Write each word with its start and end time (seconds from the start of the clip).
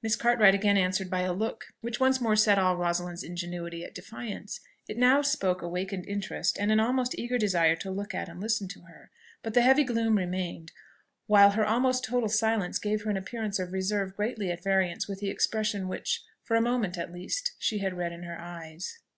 Miss 0.00 0.16
Cartwright 0.16 0.54
again 0.54 0.78
answered 0.78 1.10
by 1.10 1.20
a 1.20 1.34
look 1.34 1.66
which 1.82 2.00
once 2.00 2.18
more 2.18 2.34
set 2.34 2.58
all 2.58 2.78
Rosalind's 2.78 3.22
ingenuity 3.22 3.84
at 3.84 3.94
defiance. 3.94 4.58
It 4.88 4.96
now 4.96 5.20
spoke 5.20 5.60
awakened 5.60 6.06
interest, 6.06 6.58
and 6.58 6.72
an 6.72 6.80
almost 6.80 7.14
eager 7.18 7.36
desire 7.36 7.76
to 7.76 7.90
look 7.90 8.14
at 8.14 8.26
and 8.30 8.40
listen 8.40 8.68
to 8.68 8.84
her; 8.84 9.10
but 9.42 9.52
the 9.52 9.60
heavy 9.60 9.84
gloom 9.84 10.16
remained, 10.16 10.72
while 11.26 11.50
her 11.50 11.66
almost 11.66 12.04
total 12.04 12.30
silence 12.30 12.78
gave 12.78 13.02
her 13.02 13.10
an 13.10 13.18
appearance 13.18 13.58
of 13.58 13.74
reserve 13.74 14.16
greatly 14.16 14.50
at 14.50 14.64
variance 14.64 15.06
with 15.06 15.20
the 15.20 15.28
expression 15.28 15.88
which, 15.88 16.22
for 16.42 16.56
a 16.56 16.62
moment 16.62 16.96
at 16.96 17.12
least, 17.12 17.52
she 17.58 17.80
had 17.80 17.98
read 17.98 18.12
in 18.12 18.22
her 18.22 18.38
eyes. 18.40 19.00